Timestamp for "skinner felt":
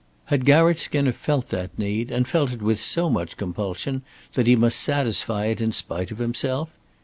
0.79-1.49